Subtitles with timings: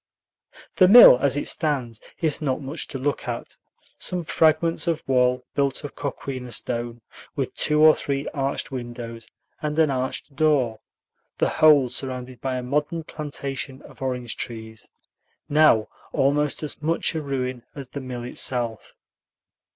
[0.77, 3.57] The mill, as it stands, is not much to look at:
[3.99, 7.01] some fragments of wall built of coquina stone,
[7.35, 9.27] with two or three arched windows
[9.61, 10.79] and an arched door,
[11.37, 14.89] the whole surrounded by a modern plantation of orange trees,
[15.47, 18.95] now almost as much a ruin as the mill itself.